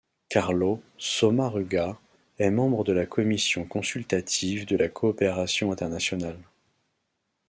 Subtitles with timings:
[0.29, 1.95] Carlo Sommaruga
[2.39, 6.39] est membre de la Commission consultative de la coopération internationale.